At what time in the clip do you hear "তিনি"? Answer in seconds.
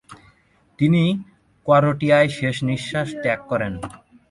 0.79-1.03